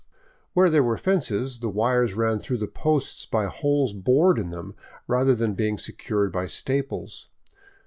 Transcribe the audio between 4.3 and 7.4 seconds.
in them, rather than being secured by staples.